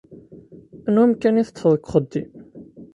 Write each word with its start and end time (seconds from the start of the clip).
Anwa 0.87 1.03
amkan 1.07 1.39
i 1.41 1.43
teṭṭfeḍ 1.47 1.73
deg 1.77 1.85
uxeddim? 1.87 2.29